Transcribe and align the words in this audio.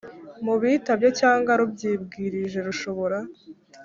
mu 0.45 0.53
bitabye 0.61 1.09
cyangwa 1.19 1.51
rubyibwirije 1.59 2.59
rushobora 2.67 3.17